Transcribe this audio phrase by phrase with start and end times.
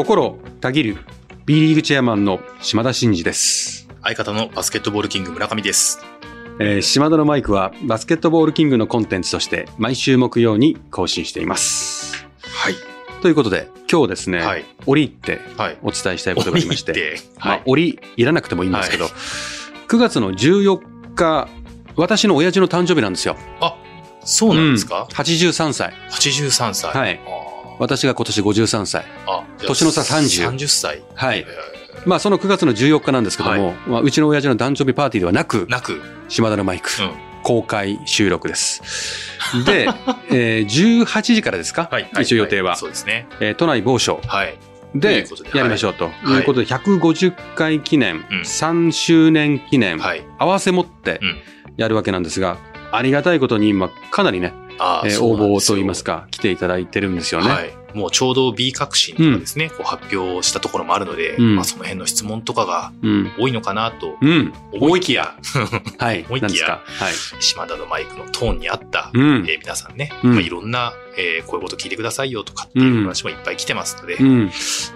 [0.00, 0.96] 心たぎる
[1.44, 3.86] B リーグチェアマンの島田真二です。
[4.02, 6.00] 相方のバスケットボールキング村上です。
[6.58, 12.26] えー島田のマイクはバスケットボールキングのコンテンツとして毎週木曜に更新しています。
[12.42, 12.74] はい。
[13.20, 14.64] ということで今日ですね、はい。
[14.86, 15.76] 折ってはい。
[15.82, 19.12] お伝えしたいことがありまして、折ってまあはい、折いらなくてもいいんですけど、はい
[19.88, 21.46] 9月の14日、
[21.96, 23.36] 私の親父の誕生日なんですよ。
[23.60, 23.76] あ、
[24.24, 25.92] そうなんですか、うん ?83 歳。
[26.10, 26.90] ?83 歳。
[26.90, 27.49] はいあ
[27.80, 29.02] 私が今年53歳。
[29.02, 29.44] ーあ。
[29.66, 31.02] 年の差30 30歳。
[31.14, 31.46] はいえ。
[32.06, 37.10] まあその9月の14日なんですけども、まあ、うちの親父の誕生日パーティーではなくー、なく、島田のマイク、うん。
[37.42, 38.82] 公開収録です。
[39.64, 39.88] で、
[40.30, 42.10] えー18時からですか、はい。
[42.20, 43.26] 一応予定は、そうですね。
[43.40, 44.58] えー都内某所はい。
[44.94, 50.22] でやりましょうといいうことで、150回記念、うん3周年記念、はい。
[50.38, 51.38] 合わせ持ってうん
[51.76, 52.58] やるわけなんですが、
[52.92, 54.52] ありがたいことに今かなりね、
[55.04, 57.48] えー応募といいますか、来ていただいてるんですよね。
[57.50, 57.70] はい。
[57.92, 63.32] もうちょうど B 革新とかですね、こう発表したところもあるので、うんまあその辺の質問とかがうん。
[63.38, 64.52] 多いのかなとうん。
[64.72, 65.34] 思いきや、
[65.98, 66.24] はい。
[66.28, 67.12] 思いきやはい。
[67.42, 69.54] 島田のマイクのトーンに合った、うんえ。
[69.54, 74.50] ー皆さんね、うんまあ、いろんな、えーこういうこと聞いてくださいよとかっていう話もいっぱい来てますので、うん。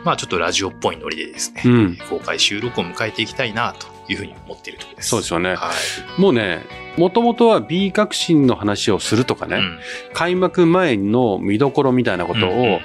[0.05, 1.99] まあちょっとラジオっぽいノリでですね、うん。
[2.09, 5.09] 公開収録を迎えていきたいなというふうに思っているところです。
[5.09, 5.55] そうですよね。
[5.55, 5.71] は
[6.19, 6.21] い。
[6.21, 6.65] もうね、
[6.97, 9.79] もともとは B 革新の話をするとかね、うん。
[10.13, 12.81] 開幕前の見どころみたいなことうんうんを、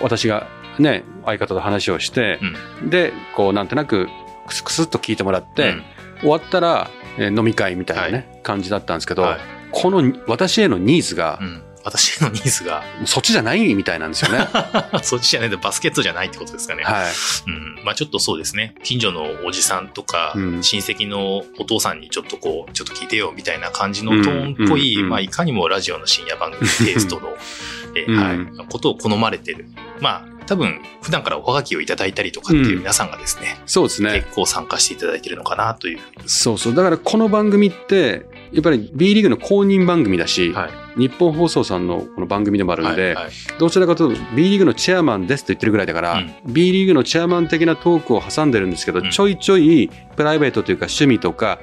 [0.00, 0.46] 私が
[0.78, 2.38] ね、相方と話をして、
[2.84, 4.08] で、こうなんとなく
[4.46, 5.82] クスクスっと聞いてもらって、うん。
[6.20, 9.38] 終わったら、えー飲み会みたいなね、感じだったんですけど、はい。
[9.70, 14.38] この私へのニーズがう、ん私のニーズが、そっちじゃないみたいなんですよね。
[14.38, 16.82] は そっちじゃないとバスケットじゃないってことですかね。
[16.82, 17.50] い。
[17.50, 17.84] うん。
[17.84, 18.74] まあちょっとそうですね。
[18.82, 27.36] 近所のおじさんとか、うん親戚のお父さんにちょっとこう、ちょっと聞いてよみたいな感じのトーンっぽい、うんうんまあいかにもラジオの深夜番組テイストの、
[27.94, 29.66] えーうんはい、ことを好まれてる。
[30.00, 34.22] まあ多分普段からおはがきをいただいたりとかっていう皆さんがですね、そうですね。
[34.22, 36.00] 結構参加していただいてるのかなという。
[36.26, 36.74] そうそう。
[36.74, 41.00] だからこの番組って、やっぱり B リーグの公認番組だし、はい。
[41.00, 43.32] 日本放送さんのこの番組でもあるんで、はいはい。
[43.58, 46.32] どちらかというと B リーグのチェアマンですと言ってるぐらいだから、うん。
[46.46, 49.10] B リーグのチェアマン的なトークを挟んでるんですけど、うん。
[49.10, 51.58] ちょいちょいプライベートというか趣味とか、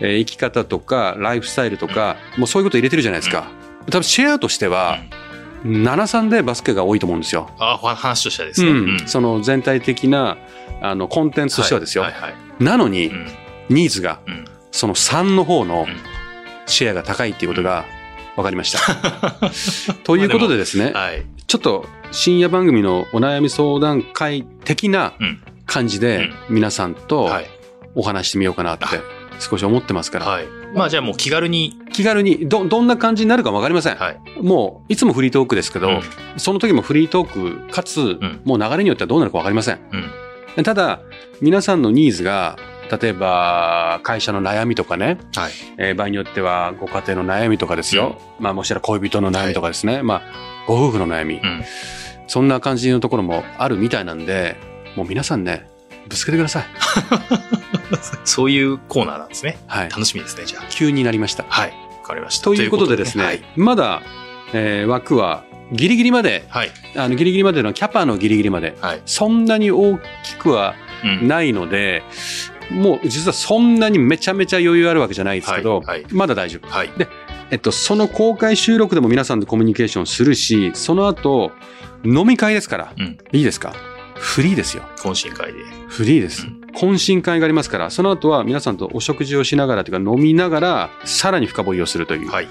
[0.00, 3.50] えー生き方とかライフスタイルとか、もうそういうこと入れてるじゃないですか。
[3.90, 4.98] 多分シェアとしては、
[5.64, 7.50] 73でバスケが多いと思うんですよ。
[7.58, 8.70] あ話としてはですね。
[8.70, 9.02] うん。
[9.06, 10.38] その全体的な
[10.80, 12.04] あのコンテンツとしてはですよ。
[12.04, 12.28] はいはいは
[12.60, 12.64] い。
[12.64, 13.26] なのに、うん。
[13.68, 14.44] ニーズがうん。
[14.70, 16.17] その3の方のうん
[16.68, 17.84] シェアが高いっていうことが
[18.36, 18.78] 分かりました。
[20.04, 21.24] ということでですね、はい。
[21.46, 27.46] ちょっと深夜番組のお悩み相談会的なうん感じで皆さんとはい。
[27.94, 28.86] お話してみようかなって
[29.40, 30.46] 少し思ってますから、はい。
[30.74, 33.96] まあじゃあもう気軽に、気軽にどどんな感じになるか分かりません。
[33.96, 34.20] はい。
[34.40, 36.00] もういつもフリートークですけど、うん
[36.36, 39.80] その時もフリートークかつ、んもう流れによってはどうなるか分かりません。
[40.56, 40.62] うん。
[40.62, 41.00] ただ
[41.40, 42.56] 皆さんのニーズが
[42.90, 45.52] 例えば会社の悩みとかね、はい。
[45.78, 50.22] えー場合によってはご家庭の悩みとかですよ、まあもしくは恋人の悩みとかですね、まあ
[50.66, 51.64] ご夫婦の悩み、うん。
[52.26, 54.56] そんな感じのところもあるみたいなんで
[54.96, 55.66] もう皆さんね
[56.08, 56.64] ぶつけてください
[58.24, 59.58] そういうコーナーなんですね。
[59.66, 60.64] はい楽しみですね、じゃあ。
[60.70, 61.72] 急になりましたはい。
[62.02, 62.44] わかりました。
[62.44, 63.42] ということでですねはい。
[63.56, 64.02] まだ、
[64.52, 66.70] えー枠はギリギリまではい。
[66.96, 69.02] あのギリギリまでのキャパのギリギリまではい。
[69.04, 70.74] そんなに大きくは
[71.04, 71.28] うん。
[71.28, 72.02] ないので、
[72.70, 76.90] もう実はそんなにめちゃめちゃ余裕あるわけじゃないですけど、はいはいまだ大丈夫はい。
[77.50, 81.50] えっと、その公開収録でも皆さんとコミュニケーションするし、その後、
[82.04, 83.74] 飲み会ですから、うんいいですか？
[84.14, 84.82] フリーですよ。
[84.98, 85.60] 懇親会で。
[85.88, 86.46] フリーです。
[86.46, 92.28] うん懇親会がありますから、その後は皆さんとお食事をしながらというか飲みながら、さらに深掘りをするという。
[92.30, 92.48] はい。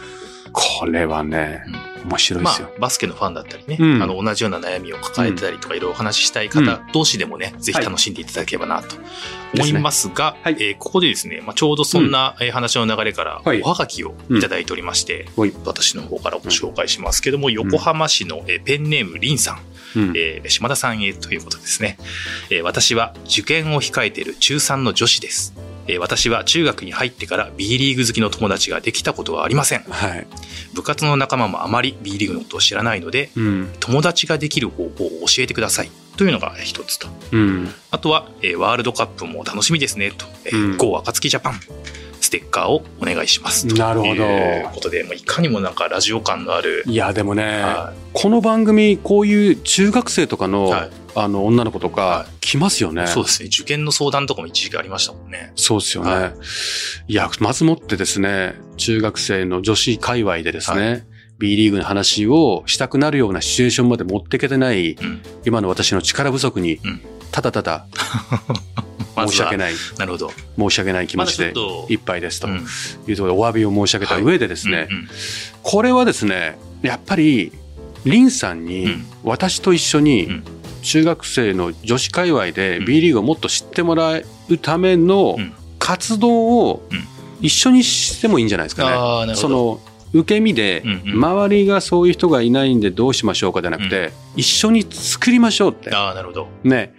[0.59, 1.63] これはね、
[2.05, 2.69] 面白いでますよ。
[2.75, 4.01] あ、バスケのファンだったりね、うん。
[4.01, 8.95] あの、同じような悩みを抱えてたりとか、いろいろお話ししたい方同士でもね、ぜひ楽しんでいただければなと
[9.55, 10.53] 思いますが、はい。
[10.59, 13.61] えーここでですね、まあ、ちょうどそんなえー話の流れから、はい。
[13.61, 15.53] おはがきをいただいておりまして、はい。
[15.63, 19.59] 私の方からご紹介しますけども、横浜市のえーペンネームりんさん、
[19.99, 20.13] うん。
[20.17, 21.97] えー島田さんへということですね、
[22.49, 25.53] えー私は受験を控えている中3の女子です。
[25.87, 29.83] えー私は中学に入ってから B リーグ好きの友達ができたことはありません。
[29.89, 30.27] はい。
[30.73, 33.69] 部活の仲間もあまり B リーグのことを知らないので、うん。
[33.79, 37.07] 友達ができる方法を教えてくださいというのが一つと。
[37.31, 37.73] うん。
[37.91, 40.25] あとは、えーワールドカップも楽しみですねと。
[40.45, 41.59] えーうん GO 暁ジャパン。
[42.27, 43.67] ステッカーをお願いします。
[43.67, 46.83] なるほどということで、もういかにもなんかラジオ感のある。
[46.85, 53.05] いや、でもね、はこの番組、こういう中学生とかの、はいあの、女の子とかは、来ますよね。
[53.05, 53.49] いそうですね。
[53.51, 55.51] 受験の相談とかも一時期ありましたもんね。
[55.55, 56.33] そうですよね。、は
[57.07, 61.07] いや、まずもってですね、中学生の女子界隈でですね、
[61.39, 67.01] B リーグの話をしたくなるようなシチュエーションまで持っていけてない、うん今の私の力不足にうん、
[67.31, 67.87] ただただ
[69.23, 70.31] ま申し訳ない、なるほど。
[70.57, 71.53] 申し訳ない気持ちで
[71.89, 72.47] いっぱいですと。
[72.47, 72.55] うん。
[73.07, 75.07] いうところでお詫びを申し上げた上でですね、うんうん
[75.63, 77.51] これはですね、やっぱり、
[78.05, 80.43] リンさんにうん、私と一緒うにん、
[80.81, 82.85] 中学生の女子界隈でうん。
[82.85, 84.23] B リーグをもっと知ってもらう
[84.61, 85.53] ためのうん。
[85.77, 87.03] 活動をうん。
[87.41, 89.35] 一緒にしてもいいんじゃないですかね。
[89.35, 89.79] その
[90.13, 95.93] 受け身で周りがそういう人がいないんでどうしましょうかじゃなくて、一緒に作りましょうって。
[95.93, 96.47] ああ、なるほど。
[96.63, 96.93] ね。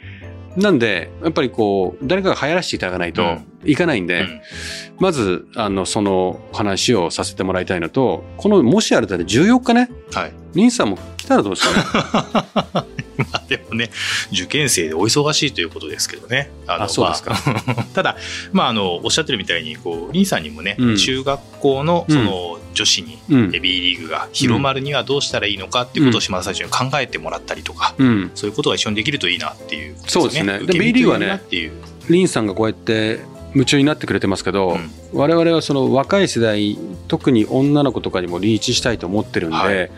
[0.56, 3.46] なんで、やっぱりこう、誰かが流行らせていただかないとうん。
[3.70, 4.40] いかないんで、うん
[5.00, 10.32] まず、あの、その話をさせてもらいたいのと、この、もしあれだって14日ね、はい。
[10.54, 12.86] リンさんも来たらどうですかね。
[13.18, 13.90] まあでもね、
[14.32, 16.50] 受験生でお忙しいということですけどね。
[16.66, 17.30] ああそうですか
[17.66, 18.16] まあ ただ、
[18.52, 23.50] まあ、あの、おっしゃってるみたいに、こう、リンさんにもね、うん中学校の、その、女子に、うん。
[23.50, 28.30] B リーグが広まるにはどうしたらいいのかっていうことを島田さんに考えてもらったりとか、うん。
[28.34, 31.40] そういうことが一緒にできるといいなっていうことそうですね B リーグはね。
[32.08, 33.20] リンさんがこうやって
[33.54, 34.90] 夢中になってくれてますけど、うん。
[35.12, 36.78] 我々はその若い世代、
[37.08, 39.90] 特に女の子とかにもリーチしたいと思ってるんで、はい。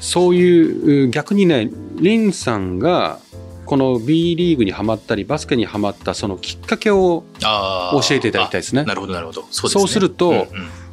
[0.00, 3.18] そういう、逆にね、リンさんが、
[3.66, 8.82] この B リーグにはまったり、バスケにはまったそのきっかけを教えていただきたいですね。
[8.82, 8.84] あ。
[8.84, 9.44] なるほど、なるほど。
[9.50, 9.88] そうね。
[9.88, 10.46] するとうんうん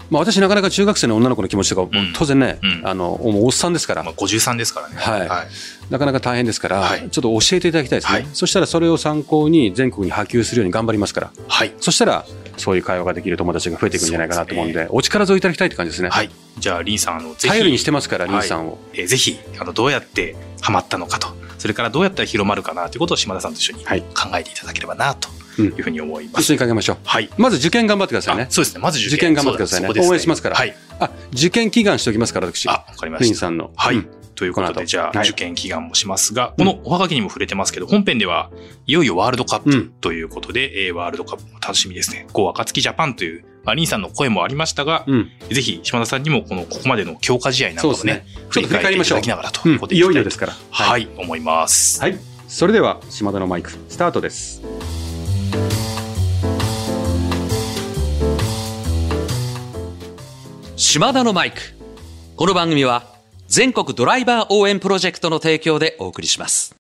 [0.10, 4.96] まあ、私なかなか中学生の女の子の気持ちとか、ん当然ね、うんあの、おっさんですから、まあ、53ですからね。
[4.98, 5.48] はいはい。
[5.90, 11.74] なかなか大変ですから、はいちょっと教えていただきたいですね、はいそしたらそれを参考に全国に波及するように頑張りますから、はい。
[11.80, 12.26] そしたら、
[12.58, 16.10] そういう会話ができる友達が増えていくんじゃないかなと思うんで、お力添えいただきたいって感じですね。
[16.10, 16.30] はい。
[16.58, 17.48] じゃあ、リンさん、あの、ぜひ。
[17.48, 18.78] 頼りにしてますから、はいリンさんを。
[18.94, 21.28] えーぜひ、あの、どうやってハマったのかと、
[21.58, 26.42] それからどうやったら広まるかなということを島田さんと一緒にはい考えていただければな、とうんいうふうに思います。
[26.42, 26.98] 一緒にかけましょう。
[27.04, 27.30] はい。
[27.38, 28.48] まず受験頑張ってくださいねあ。
[28.50, 28.82] そうですね。
[28.82, 29.34] まず受験。
[29.34, 30.76] 頑張ってくださいね応援しますからはい。
[31.00, 32.70] あ、受験祈願しておきますから、私。
[32.70, 33.36] あ、わかりました。
[33.36, 33.72] さんの。
[33.76, 38.52] はいうんということで、じゃあ、はい受験祈願もしますが、このおはがきにも触れてますけど、本編では、
[38.86, 42.28] いよいよワールドカップうんということで、えーワールドカップも楽しみですね。
[42.34, 45.32] こう、暁ジャパンという、まあ、リンさんの声もありましたが、うん。
[45.50, 50.54] ぜひ、島田さんにも、この、ここまでの強化試合なんかもそうですね、ちょっと振り返りましょうきながらとうんいうことでいよいよきたですから。
[50.70, 52.02] はいい、思います。
[52.02, 52.20] はい。
[52.48, 54.62] それでは、島田のマイク、スタートです。
[60.96, 61.58] 島田のマイク。
[62.38, 63.04] この番組は
[63.50, 66.74] 全国ドライバー応援プロジェクトの提供でお送りします。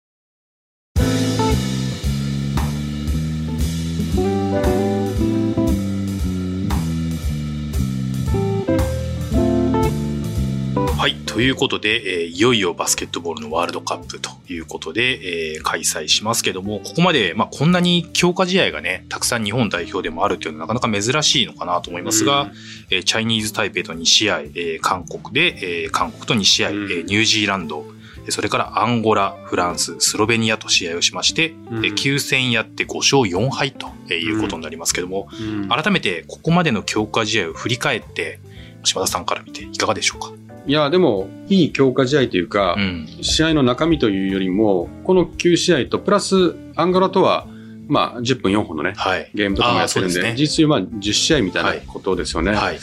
[11.05, 11.15] はい。
[11.27, 22.51] ということで、えーいよいよバスケットボールのワールドカップということで、えー開催しますけども、ここまで、まあ、こんなに強化試合がね、たくさん日本代表でもあるというのはなかなか珍しいのかなと思いますが、うん。
[22.89, 26.75] えーチャイニーズ・タイペイと2試合、えー韓国で、えー韓国と2試合、うん。
[26.85, 27.85] えーニュージーランド、
[28.25, 31.85] えーそれからアンゴラ、フランス、スロベニアと試合をしまして、うん。
[31.85, 35.69] えー9戦やって5勝4敗ということになりますけども、うん。
[35.69, 38.39] 改めてここまでの強化試合を振り返って、
[38.83, 40.31] 島田さんから見ていかがでしょうか？
[40.67, 43.07] いや、でも、いい強化試合というか、うん。
[43.21, 47.47] 試合の中身というよりも、この9試合と、プラス、アンゴラとは、
[47.87, 49.29] まあ、10分4本のね、はい。
[49.33, 52.51] ゲームとかもやってるんで、ですね実質まあ10試合みたいなことですよね。
[52.51, 52.79] はい。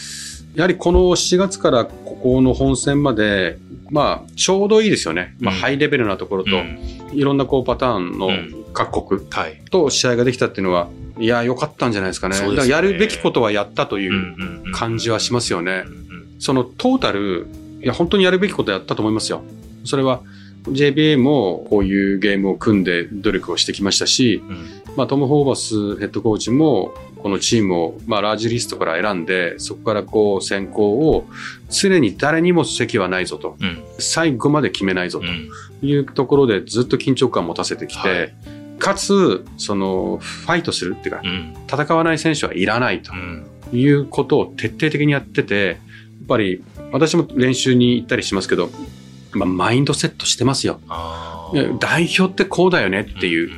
[0.55, 3.59] やはりこの4月からここの本戦まで、
[3.91, 5.35] まあ、ちょうどいいですよね。
[5.41, 6.79] まあ、うんハイレベルなところと、うん
[7.13, 9.61] いろんなこうパターンのうん各国はい。
[9.71, 12.41] と試合ができたっていうのは、いや、良かったんじゃないですかね。
[12.41, 15.85] ねやるべきことはやったというう感じはしますよね。
[16.39, 17.47] そのトータル、
[17.83, 19.43] いや、本当にやるべきことやったと思いますよ。
[19.85, 20.21] それは、
[20.69, 24.67] JBA もこういうゲームを組んで努力をしてきましたし、うん。
[24.97, 31.27] まあ、トム・ホーバスヘッドコーチも、このチームを、まあ、ラージリストから選んで、そこからこう、選考を、
[31.71, 33.83] 常に誰にも席はないぞと、うん。
[33.99, 35.49] 最後まで決めないぞうん。
[35.81, 38.35] というところで、ずっと緊張感を持たせてきて、はい
[38.83, 41.55] かつ、その、ファイトするっていうかう、ん。
[41.71, 43.47] 戦わない選手はいらないとうん。
[43.73, 45.77] いうことを徹底的にやってて、やっ
[46.27, 48.71] ぱり、私も練習に行ったりしますけど、
[49.33, 50.81] まあ、マインドセットしてますよ。
[51.81, 53.51] 代表ってこうだよねっていう、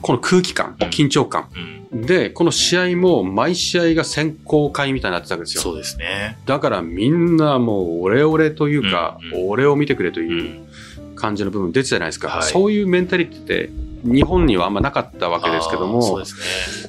[0.00, 1.48] この空気感、うん緊張感。
[1.54, 5.62] うんで、この試合も毎試合が選考会みたいになってたわけですよ。
[5.62, 6.38] そうですね。
[6.46, 10.66] だからみんなもうオレオレというか、うん俺を見てくれとういうん
[11.14, 12.28] 感じの部分出てたじゃないですか。
[12.28, 13.70] はいそういうメンタリティって
[14.04, 16.26] 日本にはあんまなかったわけですけども、そうね。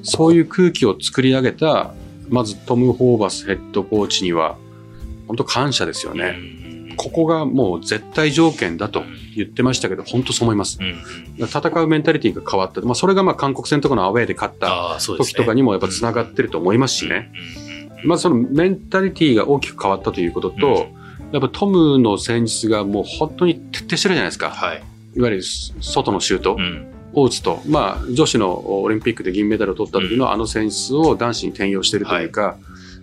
[0.03, 1.93] そういう空気を作り上げた、
[2.29, 4.57] まずトム・ホーバスヘッドコーチには、
[5.27, 6.35] 本当感謝ですよね。
[6.67, 9.03] うんここがもう絶対条件だと
[9.35, 10.77] 言ってましたけど、本当そう思います。
[10.79, 10.95] うん
[11.45, 12.81] 戦うメンタリティが変わった。
[12.81, 17.31] まあ、それがまあ韓国戦とかのアウェーで勝った時とかにもやっぱ繋がってると思いますしね。
[18.05, 20.87] まずそのメンタリティが大きく変わったということと、
[21.31, 24.51] やっぱトムの戦術がもう本当に徹底してるじゃないですか。
[24.51, 24.83] はい。
[25.15, 26.93] いわゆる外のシュートうん。
[27.15, 32.57] を打つと、まあ、女子のオリンピックで銀メダルを取った時のあの戦術を男子に転用しているというか、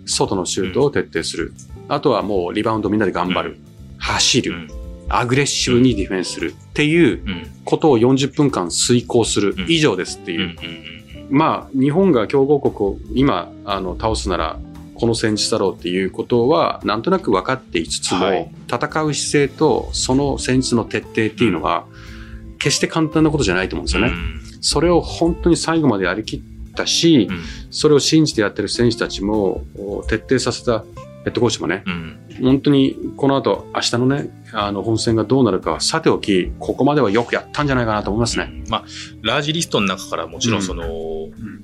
[0.05, 1.53] 外のシュートを徹底する。
[1.93, 3.57] あとはもうリバウンドみんなで頑張る。
[3.97, 4.53] 走る。
[4.53, 4.67] うん。
[5.09, 6.53] アグレッシブにディフェンスする。
[6.53, 7.47] っていううん。
[7.65, 10.39] ことを40分間遂行するうん以上ですってうん。
[10.39, 10.53] うい
[11.29, 11.33] う。
[11.33, 11.37] ん。
[11.37, 14.57] まあ、日本が強豪国を今、あの、倒すなら、
[14.95, 21.85] この戦術だろうっていうことは、なんとなく分かっていつつも、はい戦う姿勢と、その戦術の徹底っていうのは、
[22.57, 24.13] 決して簡単なことじゃないと思うんですよね。
[24.61, 26.41] それを本当に最後までやりきっ
[26.75, 27.39] たし、うん。
[27.69, 30.85] それを信じてやってる選手たちも、お徹底させた
[31.23, 32.19] ヘッドコーチもね、うん。
[32.41, 38.63] 本当にこの後、明日のね、あの、本戦がどうなるかはさておき、ここまではよくやったんじゃないかなと思いますね。
[38.69, 38.83] まあ、
[39.21, 40.83] ラージリストの中からもちろんその、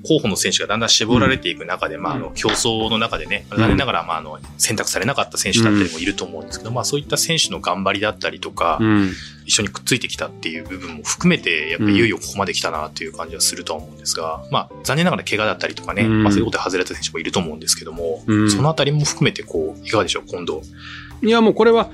[0.05, 9.11] 候補の選手がだんだん絞られていく中で、まあ、あの、競争の中でね、残念ながら、まあ、あの、選択されなかった選手だったりもいると思うんですけど、まあ、そういった選手の頑張りだったりとか、うん。
[9.45, 16.23] 一緒にくっついてきたっていう部分も含めて、やっぱりいよいよここまで来たなっていう感じはするとは思うんですが、まあ、残念ながら怪我だったりとかね、うん。
[16.23, 18.51] まあ、そういうことで外れた選手もいると思うんですけども、うん。
[18.51, 20.61] そのあたりも含めて、こう、いかがでしょう、今度。
[21.23, 21.89] いや、もうこれは、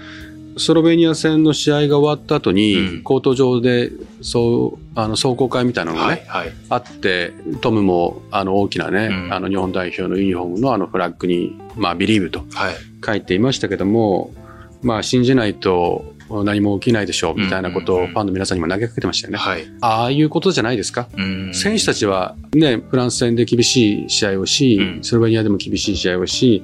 [0.58, 3.92] スロベニア戦の試合が終わった後に、うんコート上で、
[4.22, 6.54] そう、あの、壮行会みたいなのがね、はい、はい。
[6.70, 12.76] あって、トムも、あの、大きなね、うんあの、日本代表のユニフォームのあのフラッグに、まあ、ビリーブとはい。
[13.06, 14.34] 書いていましたけども、
[14.82, 19.40] まあ、信じないと何も起きないでしょう、みたいなことをファンの皆さんにも投げかけてましたよね。
[19.40, 19.66] はい。
[19.82, 21.08] ああいうことじゃないですか？
[21.18, 26.64] うん選手たちはね、フランス戦で厳しい試合をし、うんスロベニアでも厳しい試合をし、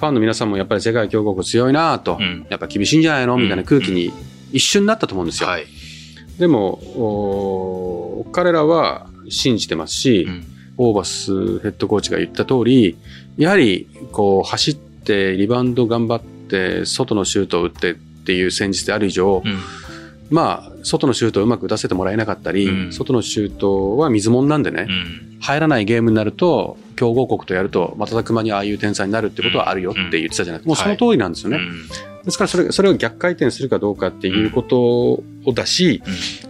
[0.00, 2.46] ファンの皆さんもやっぱり世界強国強いなと、うん。
[2.48, 3.36] やっぱ厳しいんじゃないの？
[3.36, 4.10] みたいな空気に
[4.50, 5.48] 一瞬なったと思うんですよ。
[5.48, 5.66] はい。
[6.38, 10.44] でも、お彼らは信じてますし、うん。
[10.78, 12.96] オーバスヘッドコーチが言った通り、
[13.36, 19.58] やはりこう走ってリバウンド頑張って外のシュートを打ってっていう戦術である以上、うん。
[20.30, 22.92] まあ外のシュートをうまく打たせてもらえなかったり、うん。
[22.92, 24.92] 外のシュートは水物なんでね、う
[25.36, 25.38] ん。
[25.40, 30.68] 入らないゲームになると強豪国とやると瞬く間にああいう点差になるってことはあるよって言ってたじゃないですか。
[30.68, 31.56] もうその通りなんですよね。
[31.56, 35.22] うんですからそれそれを逆回転するかどうかっていうことを
[35.54, 36.02] だし、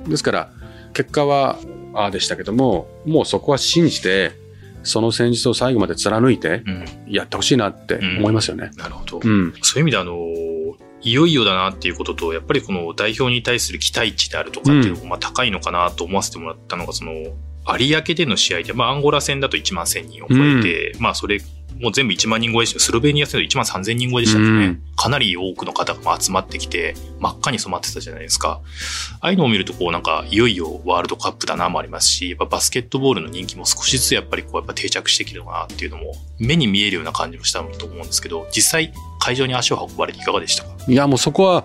[0.09, 0.50] ですから
[0.95, 1.61] 結果は
[1.95, 4.33] ああでしたけどももうそこは信じて
[4.83, 8.73] その戦術を最後まで貫いてうんやってほしいなって思いますよね。
[8.76, 9.21] なるほど。
[9.23, 9.52] うん。
[9.62, 10.16] そういう意味であの、
[11.02, 17.12] いよいよだなっていうことと、やっぱりこの代表に対する期待値であるとかっていうのもまあ高いのかなと思わせてもらったのが、その、
[17.78, 21.40] 有明での試合で、まあアンゴラ戦だと1万1000人を超えて、まあそれ、
[21.78, 22.80] もう全部1万人超えでした。
[22.80, 24.82] スロベニア戦だと1万3000人超えでしたっけね、うん。
[24.96, 28.60] かなり多くの方がまあ集まってきて、真っ赤に染まってたじゃないですか。
[29.20, 40.70] ああいうのを見ると、こうなんか、いよいよワールドカップだなもありますし、やっぱバスケットボールの人気も少しずつやっぱりこうやっぱ定着してきてるのかなっていうのも、目に見えるような感じもしたと思うんですけど、実際会場に足を運ばれていかがでしたか？
[40.86, 41.64] いやもうそこは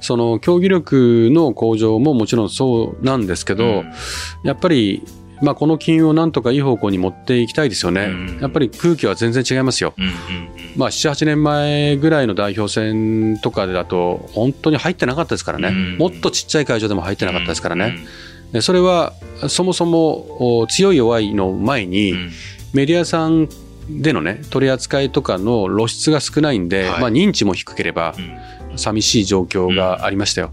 [0.00, 3.92] その競技力の向上ももちろんそうなんですけど、うん。
[4.42, 5.02] やっぱり、
[5.42, 8.04] まあ、この金融をなんとかいい方向に持っていきたいですよね。
[8.04, 9.94] うんやっぱり空気は全然違いますよ。
[9.96, 10.12] うんうん
[10.76, 15.68] まあ、7、8年前ぐらいの代表戦とかだと、本当に入ってなかったですからね。
[15.68, 17.32] うんもっとちっちゃい会場でも入ってうん。
[17.32, 17.98] なかったですからね。
[18.52, 19.14] でそれは、
[19.48, 22.30] そもそもお強い弱いの前に、うん。
[22.72, 23.48] メディアさん
[23.88, 28.36] でのね、取り扱いとかの露出が少ないんで、はいまあ認知も低ければう、ん
[28.76, 30.52] 寂しい状況がありましたよ。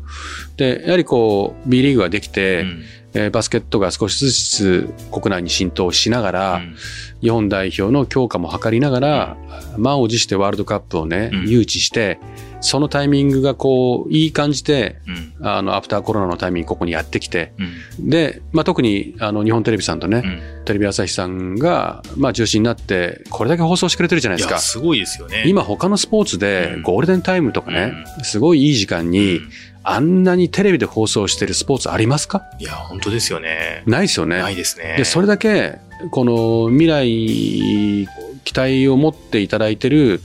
[0.58, 2.84] で、やはりこう、B リーグができて、うん
[3.14, 6.76] えーバスケットが少しずつ国内に浸透しながら、うん。
[7.22, 9.38] 日本代表の強化も図りながら、
[9.78, 11.50] 満を持してワールドカップをね、うん。
[11.50, 12.20] 誘致して、
[12.60, 14.98] そのタイミングがこう、いい感じで、
[15.40, 15.48] うん。
[15.48, 17.54] あの、アフターコロナのタイミングここにやってきて、
[18.00, 18.10] うん。
[18.10, 20.22] で、まあ、特に、あの、日本テレビさんとね、
[20.60, 20.66] うん。
[20.66, 24.60] テレビ朝日さんが、まあ、中心になって、これだけ放送してくれてるじゃないですか。
[24.60, 25.44] すごいですよね。
[25.48, 26.82] 今他のスポーツでうん。
[26.82, 29.42] ゴールデンタイムとかね、すごいいい時間に、
[29.90, 32.44] あんなにテレビで放送してるスポーツありますか？
[32.60, 33.84] いや、本当ですよね。
[33.86, 34.40] ないですよね。
[34.40, 34.96] ないですね。
[34.98, 35.80] で、それだけ、
[36.12, 38.08] この未来、
[38.44, 40.22] 期待を持っていただいてる、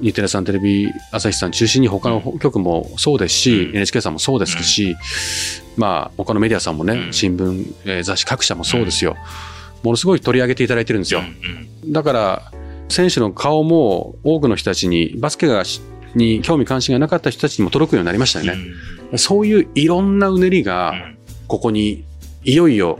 [0.00, 4.96] 日テレさん、テレビ朝日さん中心に他の局もそうですし、うん NHK さんもそうですし、
[5.76, 9.16] まあ、他のメディアさんもね、うん新聞、えー雑誌各社もそうですよ。
[9.82, 11.20] ものすごい取り上げていただいてるんですよ。
[11.20, 12.52] うんだから、
[12.88, 15.80] 選手の顔も多くの人たちに、バスケがし
[16.16, 19.18] に興味関心がなかった人たちにも届くようになりましたようんね。
[19.18, 21.16] そういういろんなうねりが、うん
[21.48, 22.04] ここに
[22.42, 22.98] いよいよ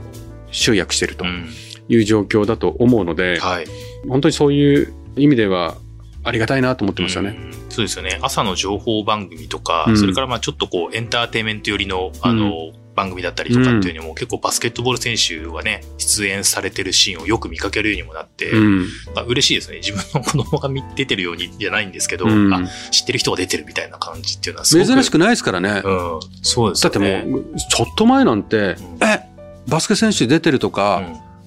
[0.51, 1.49] 集約しているとうん
[1.89, 3.65] いう状況だと思うので、はい。
[4.07, 5.75] 本当にそういう意味では
[6.23, 7.37] ありがたいなと思ってますよね。
[7.37, 8.17] うんそうですよね。
[8.21, 18.87] 朝の情報番組とか、うんそれからまあちょっとこうエンターテインメント寄りの、あの、番組だったりとかっていうのも、結構バスケットボール選手はね、出演されてるシーンをよく見かけるようにもなって、うん。
[19.13, 19.77] まあ嬉しいですね。
[19.77, 24.87] 自分の子供が見出てるようにじゃないんですけど、うんあ、知ってる人が出てるみたいな感じっていうのはすごく。
[24.87, 25.83] 珍しくないですからね。
[25.85, 26.97] うん、そうですだって。
[26.97, 29.21] もう、ちょっと前なんて、うんえ、
[29.67, 31.03] バスケ選手出てるとか、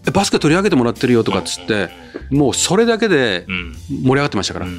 [0.06, 1.88] えバスケ取り上げてもらってるよとかっつって、
[2.30, 4.66] もうそれだけでうん、うん、盛り上がってましたから。
[4.66, 4.72] ね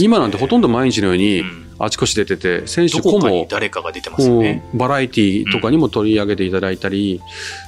[0.00, 4.62] 今なんてほとんど毎日のようにうんあちこち出てて、選手個も、誰かが出てますよね。
[4.72, 7.20] うんバラエティとかにも取り上げていただいたり、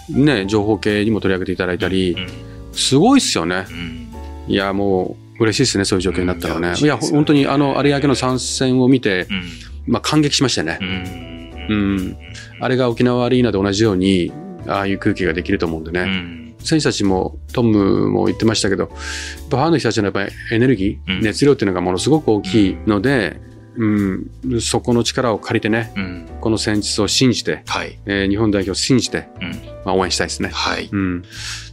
[0.08, 2.28] ね、情報系にも取り上げていただいたり、うん
[2.72, 3.66] すごいっすよね。
[3.70, 4.06] うん
[4.48, 6.68] いや、もう嬉しいですね、そういう状況になったらね。
[6.68, 9.42] うんいやね本当にあの、有明の参戦を見て、うん
[9.86, 10.78] まあ感激しましたよね。
[10.80, 12.16] うんうん
[12.60, 14.32] あれが沖縄アリーナで同じように、
[14.66, 16.00] ああいう空気ができると思うんでね。
[16.00, 23.40] うん選手たちも、トムも言ってましたけど、ファンの人たちのやっぱりエネルギー、うん熱量っていうのがものすごく大きいので、
[23.76, 27.98] うん、そこの力を借りてね、うんこの戦術を信じて、はい。
[28.06, 29.50] えー日本代表を信じて、うん
[29.84, 30.48] まあ、応援したいですね。
[30.50, 30.88] はい。
[30.90, 31.24] うん。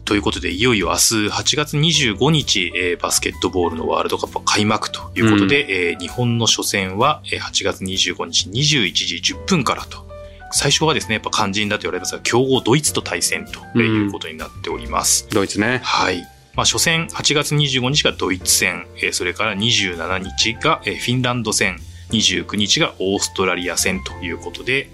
[0.05, 10.05] ということで、いよいよ明日8月25日、えーバスケットボールのワールドカップは開幕ということで、えー日本の初戦はえー8月25日21時10分からと。
[10.51, 15.27] 最初はですね、やっぱ肝心だと言われますが、強豪ドイツと対戦とえーいうことになっております。
[15.31, 15.79] ドイツね。
[15.83, 16.21] はい。
[16.55, 21.79] まあ、初戦8月25日がドイツ戦、えーそれから27日がえーフィンランド戦、
[22.11, 24.89] 29日がオーストラリア戦ということで、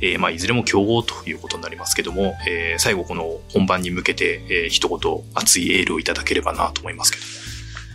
[0.00, 7.24] えーまあ、いずれも強豪ということになりますけども、えー最後この本番に向けて、えー一言熱いエールをいただければなと思いますけど。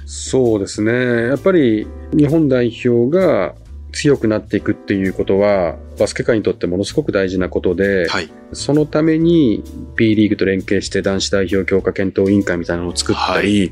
[0.05, 1.27] そうですね。
[1.27, 3.55] やっぱり日本代表が
[3.93, 8.29] 強くなっていくっていうことは、バスケ界にとってものすごく大事なことで、はい。
[8.51, 9.63] そのために
[9.95, 13.71] B リーグと連携して男子代表強化検討委員会みたいなのを作ったり、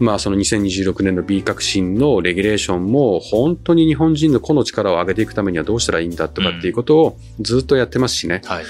[0.00, 8.40] まあその2026年の B 革新のレギュレーションも本当に日本人の個の力を上げていくためにはどうしたらいいんだとかっていうことをずっとやってますしね。
[8.46, 8.64] はい。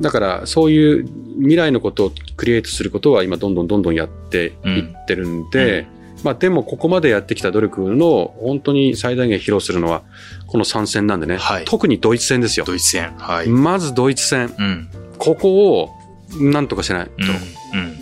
[0.00, 1.06] だからそういう
[1.38, 5.86] 未来のことをクリエイトすることは今どんどんどんどんやっていってるんで、
[6.24, 10.02] まあでもここまでやってきた努力の本当に最大限披露するのは
[10.48, 12.66] この3戦なんでね、はい特にドイツ戦ですよ。
[12.66, 13.12] ドイツ戦。
[13.18, 13.48] はい。
[13.48, 14.52] まずドイツ戦。
[14.58, 14.88] うん。
[15.18, 15.90] ここを
[16.40, 17.12] なんとかしないと。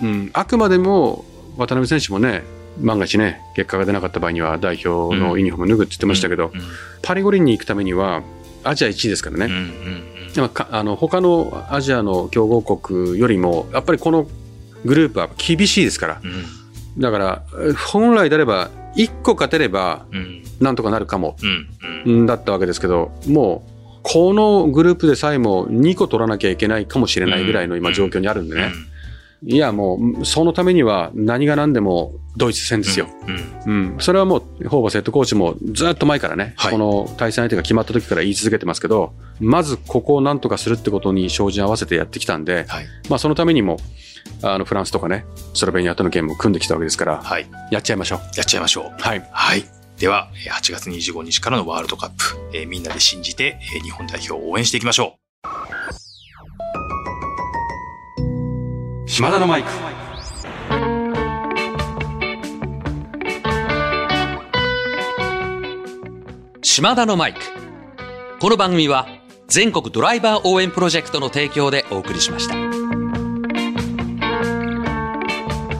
[0.02, 0.08] うん。
[0.08, 1.26] うんあくまでも
[1.58, 2.42] 渡辺選手もね、
[2.80, 6.60] 万が一ね、結果が出なかった場合には代表のユニフォーム脱ぐって言ってましたけど、うん。
[7.02, 8.22] パリ五輪に行くためには
[8.64, 9.46] アジア1位ですからね。
[9.46, 9.52] うん。
[9.52, 9.56] う
[10.46, 10.50] ん。
[10.70, 14.26] あの他のアジアの強豪国よりも、やっぱりこの
[14.84, 16.20] グループは厳しいですから。
[16.22, 17.00] うん。
[17.00, 17.42] だから、
[17.92, 20.42] 本来であれば、1個勝てれば、うん。
[20.60, 21.36] なんとかなるかも、
[22.06, 22.22] うん。
[22.24, 23.70] んだったわけですけど、もう、
[24.02, 28.72] このグループでさえも2個取らなきゃいけないかもしれないぐらいの今状況にあるんでね。
[29.42, 33.08] いや、もう、そのためには何が何でもドイツ戦ですよ。
[33.66, 33.94] うん。
[33.94, 34.00] うん。
[34.00, 42.86] それはもう、ホーバスヘッドコーチもずっと前からね、はいこの対戦相手が決まった時から言い続けてますけど、まずここをなんとかするってことに照準合わせてやってきたんで、はい。
[43.08, 43.78] まあそのためにも、
[44.42, 45.24] あの、フランスとかね、
[45.54, 47.46] スロベニアとのゲームを組んできたわけですから、はい。
[47.70, 48.18] やっちゃいましょう。
[48.36, 49.02] やっちゃいましょう。
[49.02, 49.26] はい。
[49.32, 49.64] はい。
[49.98, 52.24] では、えー8月25日からのワールドカップ、
[52.56, 55.16] えーみんなで信じて、えー日本代表を応援していきましょ
[59.20, 59.68] 島田のマイク。
[66.62, 67.40] 島田のマイク。
[68.40, 69.06] この番組は
[69.46, 72.54] 全国ドライバー応援プロジェクトの提供でお送りしました。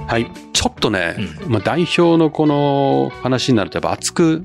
[0.07, 0.31] はい。
[0.53, 4.43] ちょっとね、うまあ代表のこの話になるとやっぱ熱く。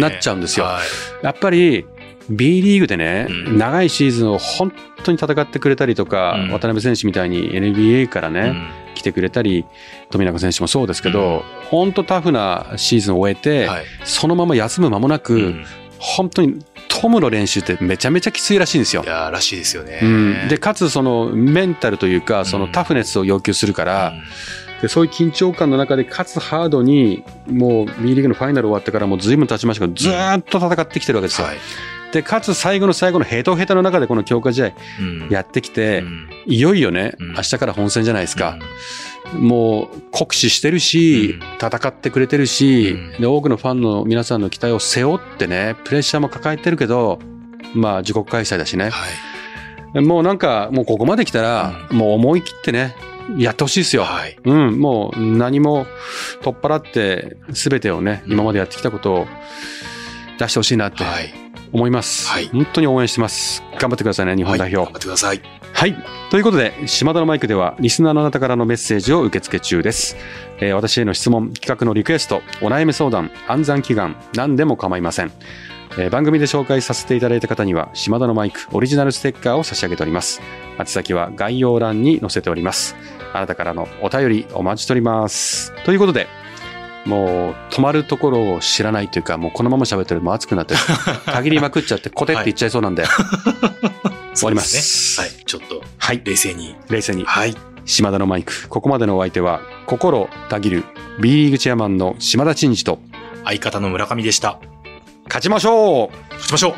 [0.00, 1.24] なっちゃうんですよはい。
[1.26, 1.84] やっぱり
[2.30, 4.72] B リーグでね、うん長いシーズンを本
[5.04, 8.54] 当に戦ってくれたりとか、うん渡辺選手みたいに NBA からね、
[8.94, 9.64] 来てくれたり、
[10.10, 13.84] 富永選手もそうですけど、本当タフなシーズンを終えうて、んはい。
[14.04, 15.64] そのまま休む間もなく、うん
[16.02, 19.06] 本当にトムの練習ってめちゃめちゃきついらしいんですよい。
[19.06, 20.00] やーらしいですよね。
[20.02, 24.14] うん、でかつそのメンタルというかそのタフネスを要求するから、
[24.80, 31.46] でそういう緊張感の中でかつハードにもう B リーグのファイナル終わってからもうずいぶん経ちましたけどずーっと戦ってきてるわけですよ。
[31.48, 31.58] はい。
[32.12, 38.58] でかつ最後の最後のヘトヘトの中でこの強化試合うんやってきて、うんいよいよね、うん明日から本戦じゃないですか。
[39.34, 47.18] もう酷使してるし、うん戦ってくれてるし、うんで多くのファンの皆さんの期待を背負ってねプレッシャーも抱えてるけど
[47.74, 49.06] まあ自国開催だしね、は
[49.98, 50.02] い。
[50.02, 52.96] もうなんかもうここまで来たら、もう思い切ってね
[53.36, 54.04] やってほしいですよ。
[54.04, 54.36] はい。
[54.44, 55.86] うん、もう何も
[56.42, 59.26] 取っ払って全てをね今までやってきたことを
[60.38, 61.49] 出してほしいなってはい。
[61.72, 65.60] 思います、はい本当に応援してます頑張ってくださいね日本代表はい頑張ってください。
[65.72, 65.96] はい。
[66.30, 70.16] ということで、島田のマイクでは、リスナーのあなたからのメッセージを受け付け中です。
[70.58, 75.32] えー私への質問、企画のリクエスト、お悩み相談、暗算祈願、何でも構いません。
[75.96, 80.40] えー番組で紹介させていただいた方には島田のマイクオリジナルステッカーを差し上げております
[80.78, 82.94] 宛先は概要欄に載せております
[83.32, 86.28] あなたからのお便りお待ちしておりますということで
[87.06, 90.74] もう止まるところを知らないというかもうこのまま喋ってるともう熱くなって
[91.26, 93.04] 限りまくっちゃってコテって言っちゃいそうなんで、
[94.34, 95.20] 終わります。
[95.20, 95.26] ね。
[95.26, 95.44] はい。
[95.44, 96.20] ちょっと、はい。
[96.24, 96.76] 冷静に。
[96.88, 97.24] 冷静に。
[97.24, 97.56] はい。
[97.84, 98.68] 島田のマイク。
[98.68, 100.84] ここまでのお相手は心たぎる
[101.20, 103.00] B リーグチェアマンの島田真二と
[103.44, 104.58] 相方の村上でした。
[105.26, 106.34] 勝ちましょう。
[106.34, 106.74] 勝ちましょう。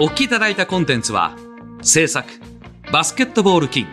[0.00, 1.36] お聞きいただいたコンテンツは、
[1.80, 2.28] 制作、
[2.92, 3.88] バスケットボールキング、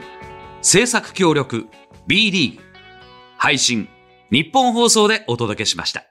[0.62, 1.70] 制作協力、
[2.06, 2.64] B リーグ、
[3.38, 3.88] 配信、
[4.30, 6.04] 日本放送でお届けしました。